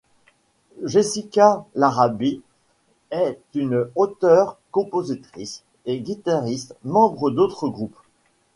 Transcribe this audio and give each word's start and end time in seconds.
Jessica 0.83 1.63
Larrabee 1.75 2.41
est 3.11 3.39
une 3.53 3.87
auteure-compositrice 3.93 5.61
et 5.85 5.99
guitariste, 5.99 6.75
membre 6.83 7.29
d'autres 7.29 7.69
groupes. 7.69 7.99